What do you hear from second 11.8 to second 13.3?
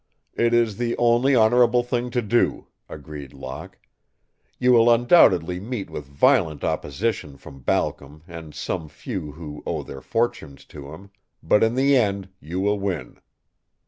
end you will win."